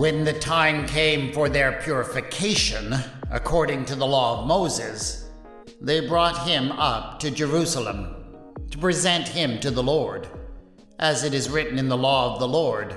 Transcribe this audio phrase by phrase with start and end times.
[0.00, 2.94] When the time came for their purification,
[3.30, 5.28] according to the law of Moses,
[5.78, 8.14] they brought him up to Jerusalem
[8.70, 10.26] to present him to the Lord,
[10.98, 12.96] as it is written in the law of the Lord.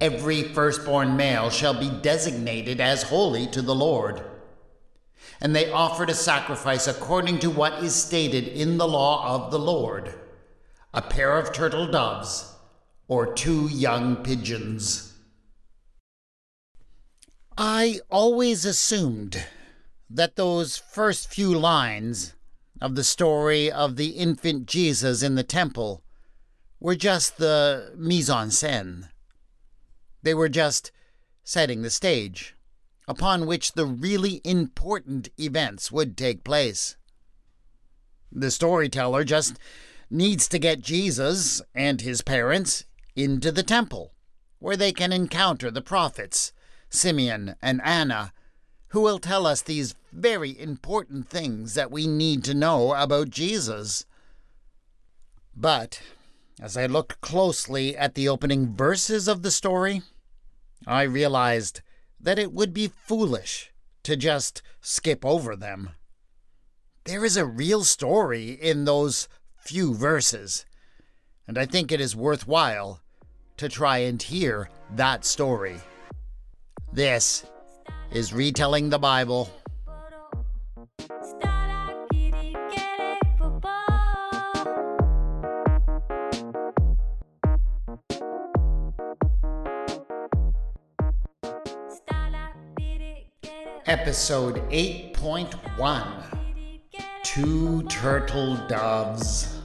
[0.00, 4.22] Every firstborn male shall be designated as holy to the Lord.
[5.40, 9.58] And they offered a sacrifice according to what is stated in the law of the
[9.58, 10.14] Lord
[10.94, 12.54] a pair of turtle doves
[13.08, 15.05] or two young pigeons.
[17.58, 19.46] I always assumed
[20.10, 22.34] that those first few lines
[22.82, 26.02] of the story of the infant Jesus in the temple
[26.78, 29.08] were just the mise en scène.
[30.22, 30.92] They were just
[31.44, 32.54] setting the stage
[33.08, 36.96] upon which the really important events would take place.
[38.30, 39.58] The storyteller just
[40.10, 44.12] needs to get Jesus and his parents into the temple,
[44.58, 46.52] where they can encounter the prophets,
[46.96, 48.32] Simeon and Anna,
[48.88, 54.06] who will tell us these very important things that we need to know about Jesus.
[55.54, 56.00] But
[56.60, 60.02] as I looked closely at the opening verses of the story,
[60.86, 61.82] I realized
[62.18, 63.72] that it would be foolish
[64.04, 65.90] to just skip over them.
[67.04, 70.64] There is a real story in those few verses,
[71.46, 73.00] and I think it is worthwhile
[73.58, 75.80] to try and hear that story.
[76.92, 77.44] This
[78.10, 79.50] is Retelling the Bible.
[93.86, 96.26] Episode 8.1
[97.22, 99.55] Two Turtle Doves.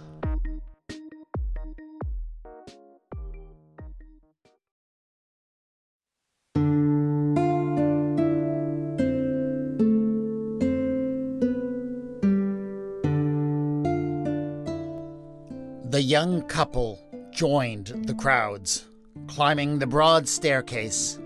[15.91, 18.85] The young couple joined the crowds,
[19.28, 21.19] climbing the broad staircase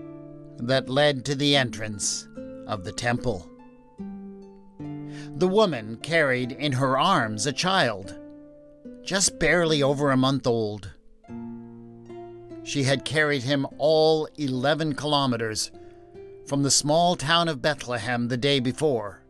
[0.56, 2.26] that led to the entrance
[2.66, 3.48] of the temple.
[5.36, 8.18] The woman carried in her arms a child,
[9.04, 10.90] just barely over a month old.
[12.64, 15.70] She had carried him all 11 kilometers
[16.44, 19.20] from the small town of Bethlehem the day before,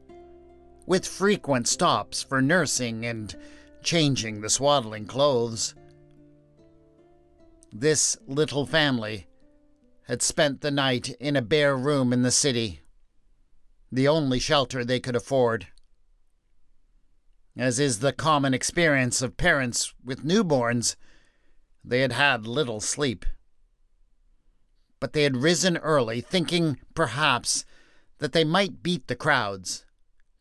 [0.87, 3.37] with frequent stops for nursing and
[3.87, 5.75] changing the swaddling clothes.
[7.73, 9.29] This little family
[10.09, 12.81] had spent the night in a bare room in the city,
[13.91, 15.69] the only shelter they could afford.
[17.57, 20.97] As is the common experience of parents with newborns,
[21.85, 23.25] they had had little sleep.
[24.99, 27.65] But they had risen early, thinking, perhaps,
[28.19, 29.87] that they might beat the crowds,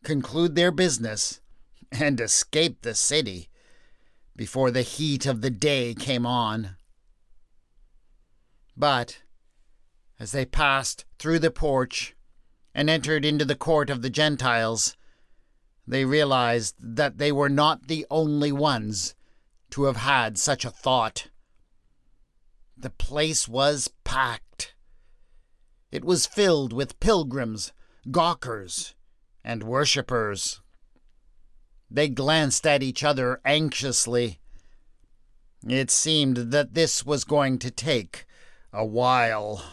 [0.02, 1.40] conclude their business,
[2.00, 3.48] and escape the city
[4.34, 6.76] before the heat of the day came on.
[8.76, 9.22] But
[10.18, 12.14] as they passed through the porch
[12.74, 14.96] and entered into the court of the Gentiles,
[15.86, 19.14] they realized that they were not the only ones
[19.70, 21.28] to have had such a thought.
[22.76, 24.74] The place was packed.
[25.90, 27.72] It was filled with pilgrims,
[28.10, 28.94] gawkers,
[29.42, 30.60] and worshippers.
[31.90, 34.40] They glanced at each other anxiously.
[35.66, 38.26] It seemed that this was going to take
[38.72, 39.64] a while.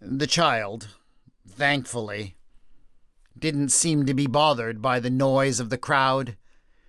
[0.00, 0.88] The child,
[1.48, 2.36] thankfully,
[3.38, 6.36] didn't seem to be bothered by the noise of the crowd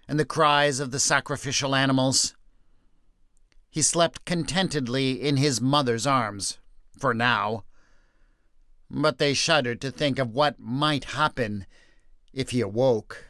[0.08, 2.36] and the cries of the sacrificial animals.
[3.70, 6.60] He slept contentedly in his mother's arms,
[6.98, 7.64] for now.
[8.90, 11.66] But they shuddered to think of what might happen
[12.38, 13.26] if he awoke.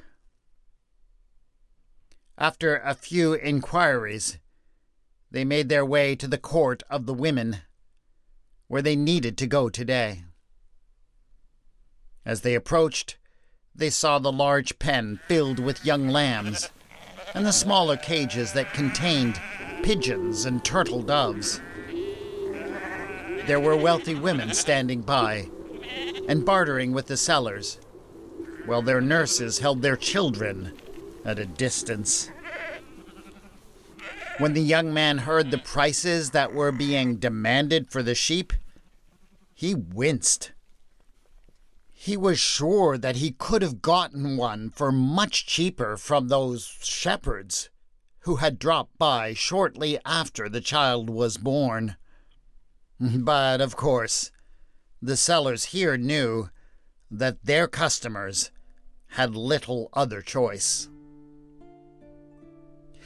[2.37, 4.37] After a few inquiries,
[5.31, 7.61] they made their way to the court of the women,
[8.67, 10.25] where they needed to go today.
[12.25, 13.17] As they approached,
[13.73, 16.69] they saw the large pen filled with young lambs
[17.33, 19.39] and the smaller cages that contained
[19.83, 21.61] pigeons and turtle doves.
[23.45, 25.47] There were wealthy women standing by
[26.27, 27.79] and bartering with the sellers
[28.67, 30.73] while their nurses held their children
[31.25, 32.29] at a distance.
[34.37, 38.53] When the young man heard the prices that were being demanded for the sheep,
[39.55, 40.51] he winced.
[41.91, 47.69] He was sure that he could have gotten one for much cheaper from those shepherds
[48.19, 51.95] who had dropped by shortly after the child was born.
[52.99, 54.31] But, of course,
[55.01, 56.49] the sellers here knew
[57.09, 58.51] that their customers
[59.09, 60.89] had little other choice.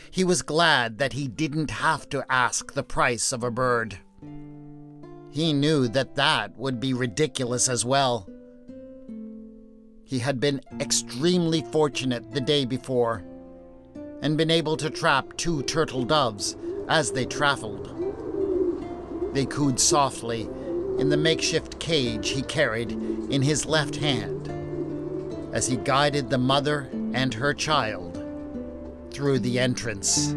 [0.10, 4.00] He was glad that he didn't have to ask the price of a bird.
[5.32, 8.28] He knew that that would be ridiculous as well.
[10.04, 13.24] He had been extremely fortunate the day before
[14.22, 16.58] and been able to trap two turtle doves
[16.90, 17.88] as they traveled.
[19.34, 20.50] They cooed softly
[21.00, 24.61] in the makeshift cage he carried in his left hand
[25.54, 28.24] as he guided the mother and her child
[29.12, 30.34] through the entrance.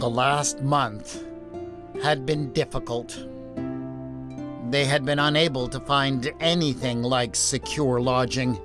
[0.00, 1.24] The last month
[2.02, 3.26] had been difficult.
[4.70, 8.60] They had been unable to find anything like secure lodging.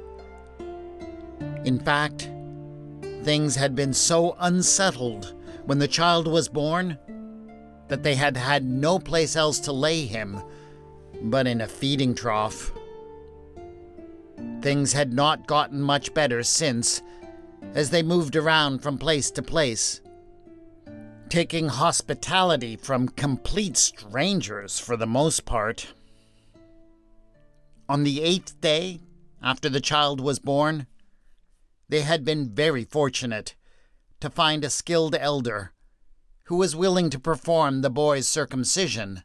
[1.66, 2.30] In fact,
[3.24, 5.36] things had been so unsettled
[5.66, 6.98] when the child was born
[7.90, 10.42] that they had had no place else to lay him
[11.22, 12.72] but in a feeding trough.
[14.62, 17.02] Things had not gotten much better since,
[17.74, 20.02] as they moved around from place to place,
[21.30, 25.94] taking hospitality from complete strangers for the most part.
[27.88, 29.02] On the eighth day
[29.42, 30.88] after the child was born,
[31.88, 33.56] they had been very fortunate
[34.20, 35.74] to find a skilled elder
[36.50, 39.22] who was willing to perform the boy's circumcision,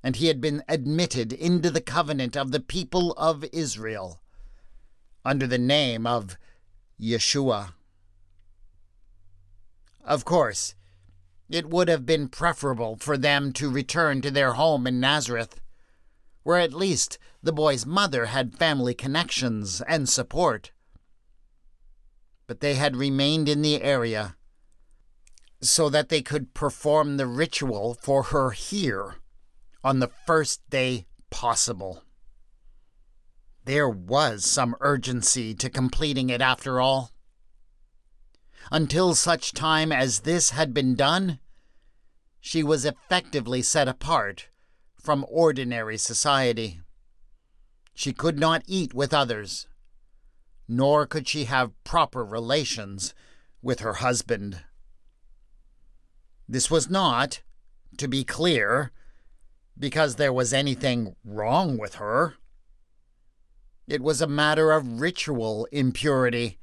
[0.00, 4.20] and he had been admitted into the covenant of the people of Israel
[5.24, 6.38] under the name of
[7.00, 7.72] Yeshua.
[10.04, 10.76] Of course,
[11.50, 15.60] it would have been preferable for them to return to their home in Nazareth,
[16.44, 20.70] where at least the boy's mother had family connections and support.
[22.46, 24.36] But they had remained in the area
[25.60, 29.16] so that they could perform the ritual for her here
[29.82, 32.04] on the first day possible.
[33.64, 37.12] There was some urgency to completing it after all.
[38.70, 41.38] Until such time as this had been done,
[42.40, 44.48] she was effectively set apart
[45.00, 46.80] from ordinary society.
[47.94, 49.66] She could not eat with others,
[50.68, 53.12] nor could she have proper relations
[53.60, 54.62] with her husband.
[56.48, 57.42] This was not,
[57.98, 58.90] to be clear,
[59.78, 62.34] because there was anything wrong with her.
[63.86, 66.58] It was a matter of ritual impurity,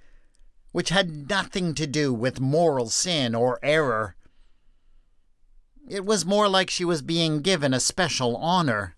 [0.72, 4.16] which had nothing to do with moral sin or error.
[5.88, 8.96] It was more like she was being given a special honor.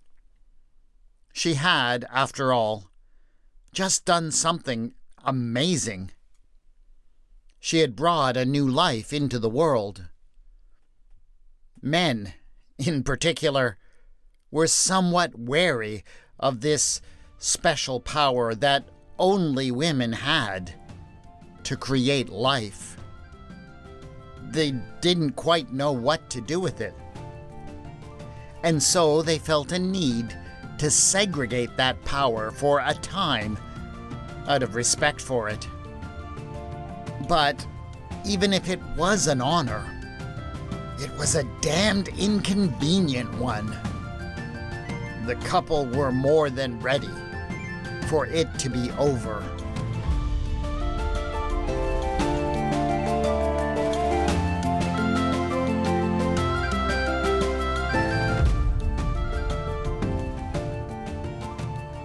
[1.33, 2.89] She had, after all,
[3.73, 4.93] just done something
[5.23, 6.11] amazing.
[7.59, 10.05] She had brought a new life into the world.
[11.81, 12.33] Men,
[12.77, 13.77] in particular,
[14.51, 16.03] were somewhat wary
[16.39, 17.01] of this
[17.37, 18.87] special power that
[19.19, 20.73] only women had
[21.63, 22.97] to create life.
[24.41, 24.71] They
[25.01, 26.93] didn't quite know what to do with it.
[28.63, 30.35] And so they felt a need
[30.77, 33.57] to segregate that power for a time
[34.47, 35.67] out of respect for it.
[37.27, 37.65] But
[38.25, 39.96] even if it was an honor,
[40.99, 43.67] it was a damned inconvenient one.
[45.25, 47.09] The couple were more than ready
[48.07, 49.43] for it to be over.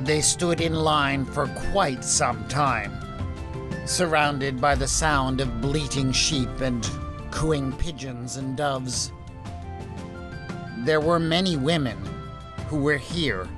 [0.00, 2.92] They stood in line for quite some time,
[3.86, 6.84] surrounded by the sound of bleating sheep and
[7.42, 9.10] cooing pigeons and doves.
[10.84, 11.98] There were many women
[12.68, 13.48] who were here,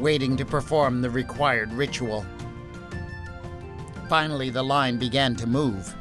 [0.00, 2.26] waiting to perform the required ritual.
[4.08, 5.94] Finally, the line began to move,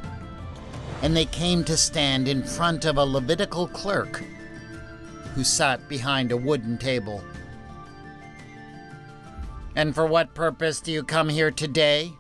[1.04, 4.24] and they came to stand in front of a Levitical clerk
[5.36, 7.24] who sat behind a wooden table.
[9.76, 12.14] And for what purpose do you come here today?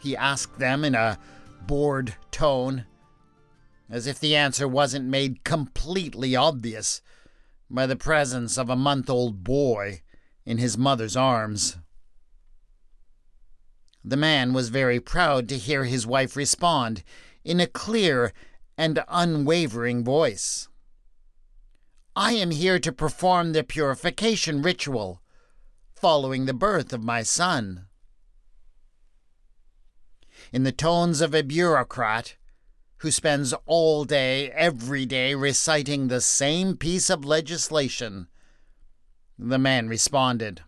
[0.00, 1.20] He asked them in a
[1.68, 2.84] bored tone
[3.88, 7.00] as if the answer wasn't made completely obvious
[7.70, 10.02] by the presence of a month old boy
[10.44, 11.78] in his mother's arms.
[14.04, 17.02] The man was very proud to hear his wife respond
[17.44, 18.32] in a clear
[18.78, 20.68] and unwavering voice.
[22.14, 25.20] I am here to perform the purification ritual
[25.94, 27.86] following the birth of my son.
[30.52, 32.36] in the tones of a bureaucrat
[32.98, 38.28] who spends all day, every day, reciting the same piece of legislation.
[39.38, 40.62] The man responded,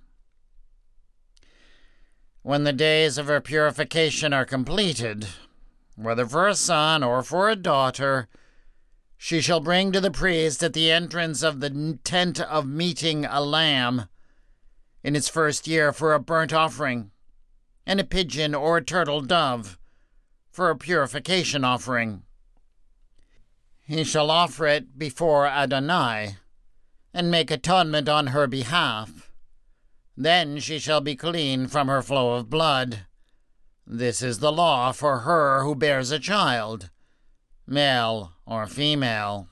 [2.42, 5.26] When the days of her purification are completed,
[5.97, 8.28] whether for a son or for a daughter,
[9.16, 13.40] she shall bring to the priest at the entrance of the tent of meeting a
[13.40, 14.08] lamb
[15.02, 17.11] in its first year for a burnt offering,
[17.87, 19.78] and a pigeon or a turtle dove
[20.58, 22.24] for a purification offering.
[23.84, 26.38] He shall offer it before Adonai,
[27.14, 29.30] and make atonement on her behalf.
[30.16, 33.06] Then she shall be clean from her flow of blood.
[33.86, 36.90] This is the law for her who bears a child,
[37.64, 39.46] male or female.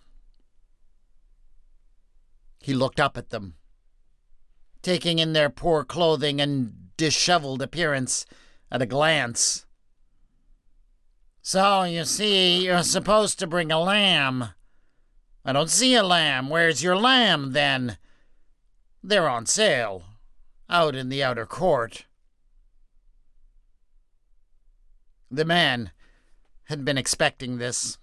[2.58, 3.54] He looked up at them,
[4.82, 8.26] taking in their poor clothing and disheveled appearance
[8.72, 9.65] at a glance.
[11.48, 14.48] So, you see, you're supposed to bring a lamb.
[15.44, 16.50] I don't see a lamb.
[16.50, 17.98] Where's your lamb, then?
[19.00, 20.02] They're on sale,
[20.68, 22.04] out in the outer court.
[25.30, 25.92] The man
[26.64, 27.96] had been expecting this.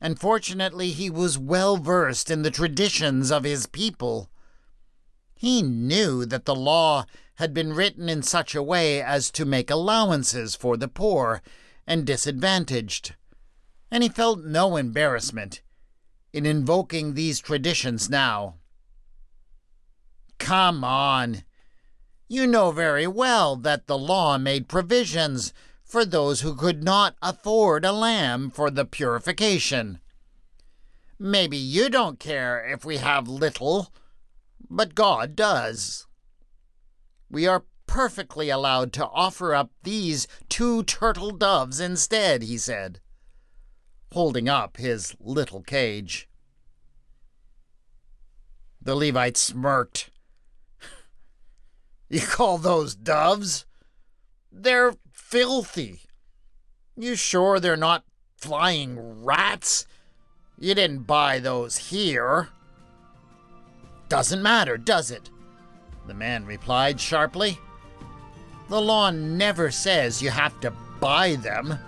[0.00, 4.30] And fortunately, he was well versed in the traditions of his people.
[5.34, 9.70] He knew that the law had been written in such a way as to make
[9.70, 11.42] allowances for the poor
[11.88, 13.14] and disadvantaged,
[13.90, 15.62] and he felt no embarrassment
[16.34, 18.56] in invoking these traditions now.
[20.38, 21.44] Come on.
[22.28, 27.86] You know very well that the law made provisions for those who could not afford
[27.86, 29.98] a lamb for the purification.
[31.18, 33.94] Maybe you don't care if we have little,
[34.68, 36.06] but God does.
[37.30, 43.00] We are perfectly allowed to offer up these two turtle doves instead, he said,
[44.12, 46.28] holding up his little cage.
[48.80, 50.10] The Levite smirked.
[52.10, 53.66] You call those doves?
[54.50, 56.00] They're filthy.
[56.96, 58.04] You sure they're not
[58.38, 59.86] flying rats?
[60.58, 62.48] You didn't buy those here.
[64.08, 65.28] Doesn't matter, does it?
[66.06, 67.58] The man replied sharply.
[68.68, 71.78] The law never says you have to buy them.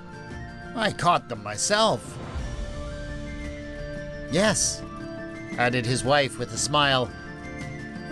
[0.75, 2.19] I caught them myself.
[4.31, 4.83] Yes,
[5.59, 7.11] added his wife with a smile.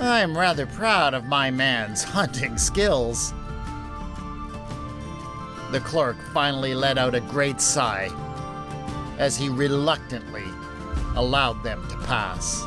[0.00, 3.32] I'm rather proud of my man's hunting skills.
[5.70, 8.10] The clerk finally let out a great sigh
[9.18, 10.44] as he reluctantly
[11.14, 12.64] allowed them to pass.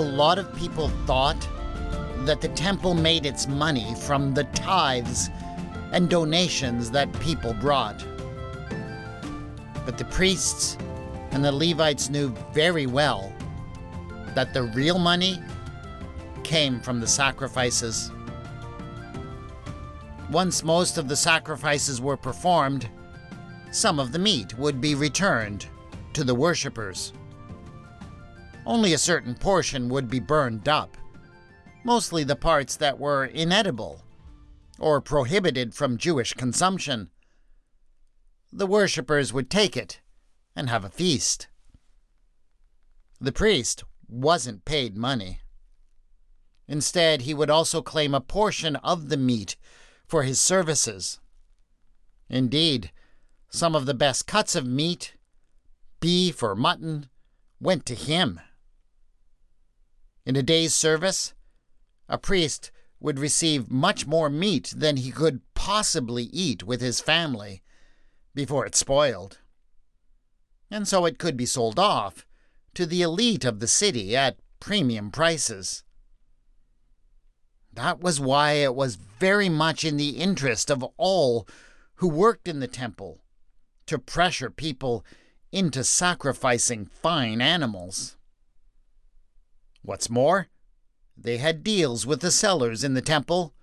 [0.00, 1.46] A lot of people thought
[2.20, 5.28] that the temple made its money from the tithes
[5.92, 8.02] and donations that people brought.
[9.84, 10.78] But the priests
[11.32, 13.30] and the Levites knew very well
[14.34, 15.38] that the real money
[16.44, 18.10] came from the sacrifices.
[20.30, 22.88] Once most of the sacrifices were performed,
[23.70, 25.66] some of the meat would be returned
[26.14, 27.12] to the worshippers.
[28.66, 30.96] Only a certain portion would be burned up,
[31.84, 34.04] mostly the parts that were inedible
[34.78, 37.10] or prohibited from Jewish consumption.
[38.52, 40.00] The worshippers would take it
[40.56, 41.48] and have a feast.
[43.20, 45.40] The priest wasn't paid money.
[46.66, 49.56] Instead, he would also claim a portion of the meat
[50.06, 51.18] for his services.
[52.28, 52.92] Indeed,
[53.50, 55.14] some of the best cuts of meat,
[56.00, 57.08] beef or mutton,
[57.60, 58.40] went to him.
[60.30, 61.34] In a day's service,
[62.08, 62.70] a priest
[63.00, 67.64] would receive much more meat than he could possibly eat with his family
[68.32, 69.40] before it spoiled.
[70.70, 72.24] And so it could be sold off
[72.74, 75.82] to the elite of the city at premium prices.
[77.72, 81.48] That was why it was very much in the interest of all
[81.96, 83.24] who worked in the temple
[83.86, 85.04] to pressure people
[85.50, 88.16] into sacrificing fine animals.
[89.82, 90.48] What's more,
[91.16, 93.54] they had deals with the sellers in the temple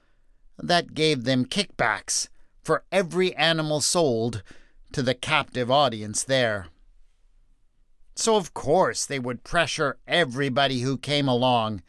[0.57, 2.29] that gave them kickbacks
[2.63, 4.43] for every animal sold
[4.91, 6.67] to the captive audience there.
[8.15, 11.83] So, of course, they would pressure everybody who came along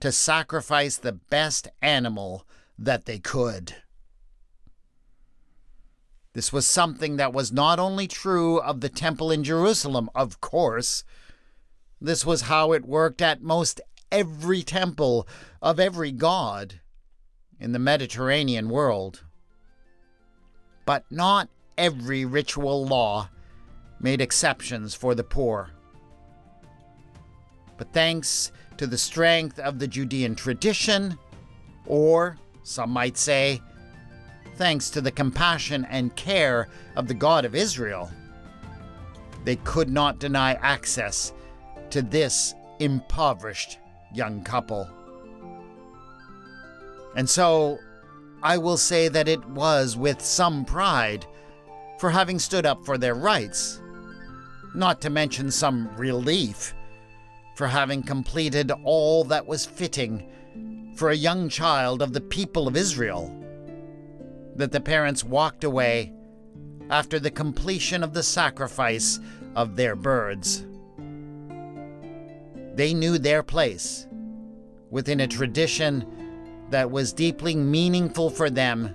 [0.00, 2.44] to sacrifice the best animal
[2.78, 3.74] that they could.
[6.34, 11.04] This was something that was not only true of the temple in Jerusalem, of course,
[12.00, 15.26] this was how it worked at most every temple
[15.60, 16.80] of every god
[17.60, 19.24] in the Mediterranean world.
[20.86, 23.28] But not every ritual law
[24.00, 25.70] made exceptions for the poor.
[27.76, 31.18] But thanks to the strength of the Judean tradition,
[31.86, 33.60] or some might say,
[34.56, 38.10] thanks to the compassion and care of the God of Israel,
[39.44, 41.32] they could not deny access
[41.90, 43.78] to this impoverished
[44.14, 44.88] young couple.
[47.16, 47.78] And so,
[48.42, 51.26] I will say that it was with some pride
[51.98, 53.82] for having stood up for their rights,
[54.74, 56.74] not to mention some relief
[57.56, 62.76] for having completed all that was fitting for a young child of the people of
[62.76, 63.34] Israel,
[64.54, 66.12] that the parents walked away
[66.90, 69.18] after the completion of the sacrifice
[69.56, 70.64] of their birds.
[72.78, 74.06] They knew their place
[74.88, 76.06] within a tradition
[76.70, 78.94] that was deeply meaningful for them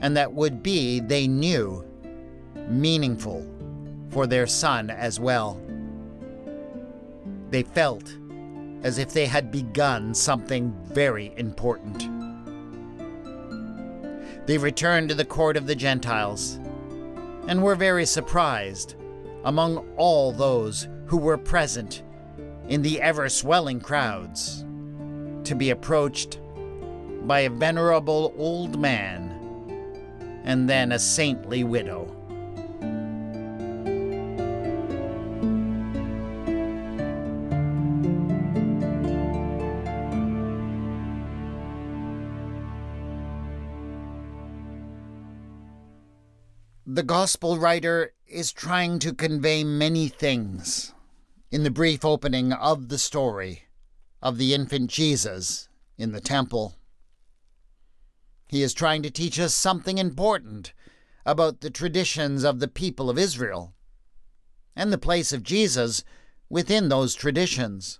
[0.00, 1.84] and that would be, they knew,
[2.66, 3.46] meaningful
[4.08, 5.60] for their son as well.
[7.50, 8.16] They felt
[8.82, 12.08] as if they had begun something very important.
[14.46, 16.58] They returned to the court of the Gentiles
[17.48, 18.94] and were very surprised
[19.44, 22.02] among all those who were present
[22.68, 24.64] in the ever swelling crowds
[25.44, 26.38] to be approached
[27.22, 29.34] by a venerable old man
[30.44, 32.14] and then a saintly widow.
[46.86, 50.92] The Gospel writer is trying to convey many things
[51.50, 53.62] in the brief opening of the story
[54.20, 56.74] of the infant Jesus in the temple.
[58.48, 60.74] He is trying to teach us something important
[61.24, 63.72] about the traditions of the people of Israel
[64.76, 66.04] and the place of Jesus
[66.50, 67.98] within those traditions.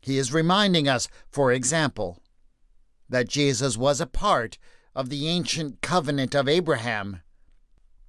[0.00, 2.22] He is reminding us, for example,
[3.08, 4.56] that Jesus was a part
[4.94, 7.20] of the ancient covenant of Abraham,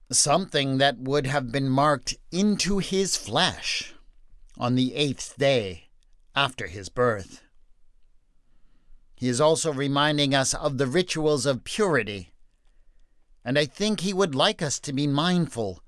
[0.09, 3.93] something that would have been marked into his flesh
[4.61, 5.87] on the eighth day
[6.35, 7.41] after his birth.
[9.15, 12.31] He is also reminding us of the rituals of purity,
[13.43, 15.81] and I think he would like us to be mindful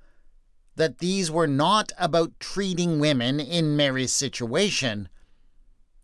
[0.76, 5.08] that these were not about treating women in Mary's situation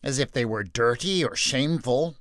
[0.04, 2.18] as if they were dirty or shameful.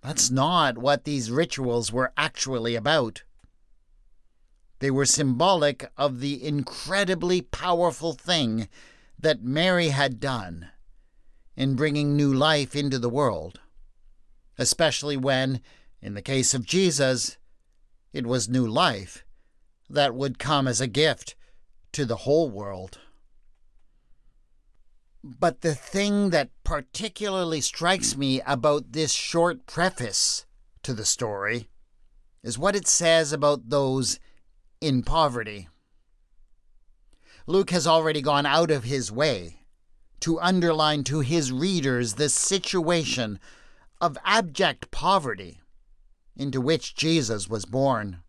[0.00, 3.24] That's not what these rituals were actually about.
[4.78, 8.68] They were symbolic of the incredibly powerful thing
[9.22, 10.68] that Mary had done
[11.56, 13.60] in bringing new life into the world,
[14.58, 15.60] especially when,
[16.00, 17.38] in the case of Jesus,
[18.12, 19.24] it was new life
[19.88, 21.34] that would come as a gift
[21.92, 22.98] to the whole world.
[25.22, 30.46] But the thing that particularly strikes me about this short preface
[30.82, 31.68] to the story
[32.42, 34.18] is what it says about those
[34.80, 35.68] in poverty.
[37.46, 39.60] Luke has already gone out of his way
[40.20, 43.40] to underline to his readers the situation
[44.00, 45.60] of abject poverty
[46.36, 48.20] into which Jesus was born.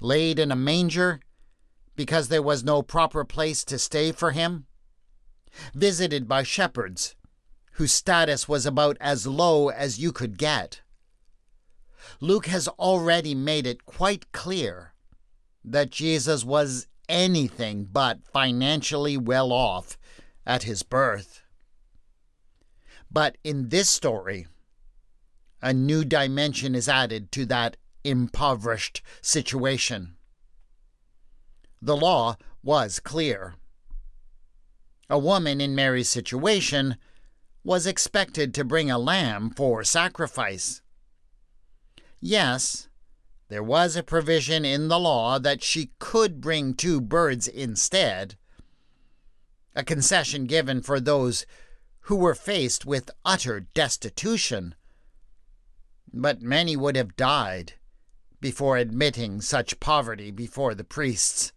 [0.00, 1.20] Laid in a manger
[1.96, 4.66] because there was no proper place to stay for him,
[5.72, 7.14] visited by shepherds
[7.72, 10.82] whose status was about as low as you could get.
[12.20, 14.92] Luke has already made it quite clear
[15.64, 19.98] that Jesus was anything but financially well off
[20.46, 21.42] at his birth.
[23.10, 24.46] But in this story,
[25.62, 30.16] a new dimension is added to that impoverished situation.
[31.80, 33.54] The law was clear.
[35.08, 36.96] A woman in Mary's situation
[37.62, 40.82] was expected to bring a lamb for sacrifice.
[42.20, 42.88] Yes,
[43.54, 48.36] there was a provision in the law that she could bring two birds instead,
[49.76, 51.46] a concession given for those
[52.00, 54.74] who were faced with utter destitution.
[56.12, 57.74] But many would have died
[58.40, 61.52] before admitting such poverty before the priests.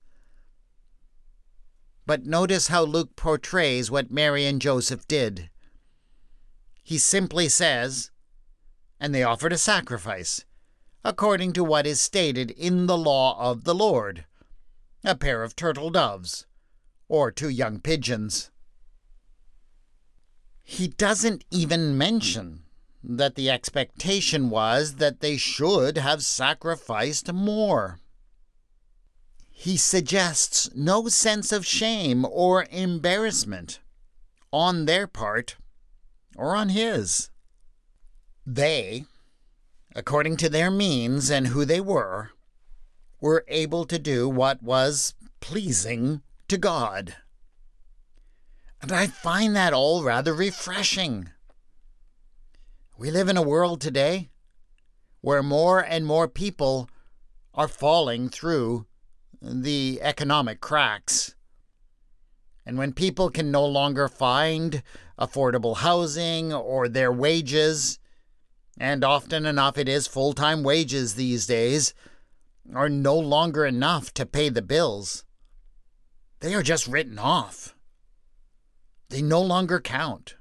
[2.06, 5.50] But notice how Luke portrays what Mary and Joseph did.
[6.84, 8.12] He simply says,
[9.00, 10.46] and they offered a sacrifice
[11.04, 14.26] according to what is stated in the law of the Lord
[15.04, 16.46] a pair of turtle doves,
[17.08, 18.52] or two young pigeons.
[20.64, 22.64] He doesn't even mention
[23.04, 28.00] that the expectation was that they should have sacrificed more.
[29.50, 33.80] He suggests no sense of shame or embarrassment
[34.52, 35.56] on their part
[36.36, 37.30] or on his.
[38.46, 39.06] They,
[39.98, 42.30] according to their means and who they were,
[43.20, 47.16] were able to do what was pleasing to God.
[48.80, 51.32] And I find that all rather refreshing.
[52.96, 54.30] We live in a world today
[55.22, 56.92] where more and more people
[57.56, 58.86] are falling through
[59.42, 61.34] the economic cracks.
[62.68, 64.84] And when people can no longer find
[65.18, 67.98] affordable housing or their wages,
[68.78, 71.94] and often enough it is full time wages these days,
[72.74, 75.24] are no longer enough to pay the bills.
[76.40, 77.76] They are just written off.
[79.10, 80.36] They no longer count.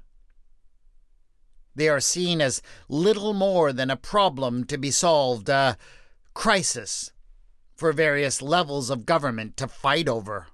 [1.73, 5.77] They are seen as little more than a problem to be solved, a
[6.33, 7.11] crisis
[7.75, 10.47] for various levels of government to fight over.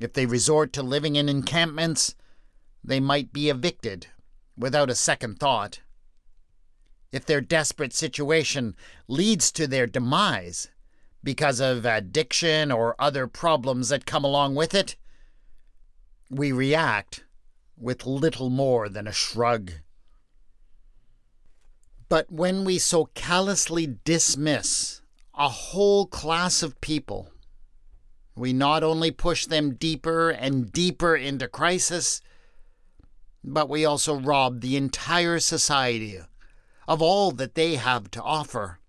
[0.00, 2.14] If they resort to living in encampments,
[2.82, 4.06] they might be evicted
[4.56, 5.80] without a second thought.
[7.12, 8.76] If their desperate situation
[9.08, 10.68] leads to their demise
[11.24, 14.96] because of addiction or other problems that come along with it,
[16.30, 17.24] we react
[17.76, 19.72] with little more than a shrug.
[22.08, 25.02] But when we so callously dismiss
[25.34, 27.32] a whole class of people,
[28.36, 32.20] we not only push them deeper and deeper into crisis,
[33.42, 36.20] but we also rob the entire society
[36.90, 38.80] of all that they have to offer.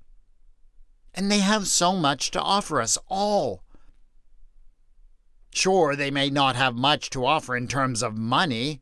[1.13, 3.61] And they have so much to offer us all.
[5.53, 8.81] Sure, they may not have much to offer in terms of money,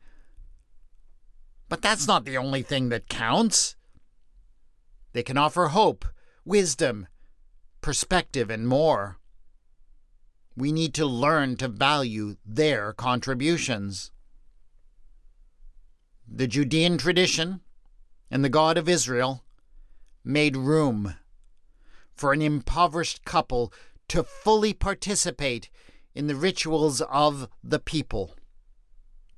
[1.68, 3.76] but that's not the only thing that counts.
[5.12, 6.06] They can offer hope,
[6.46, 7.06] wisdom,
[7.82, 9.18] perspective, and more.
[10.56, 14.12] We need to learn to value their contributions.
[16.26, 17.60] The Judean tradition
[18.32, 19.44] and the God of Israel
[20.24, 21.16] made room
[22.14, 23.74] for an impoverished couple
[24.10, 25.70] to fully participate
[26.14, 28.36] in the rituals of the people,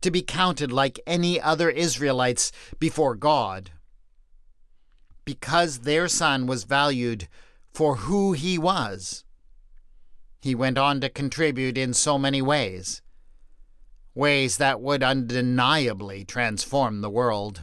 [0.01, 3.71] to be counted like any other Israelites before God.
[5.25, 7.27] Because their son was valued
[7.71, 9.23] for who he was,
[10.41, 13.01] he went on to contribute in so many ways
[14.13, 17.61] ways that would undeniably transform the world.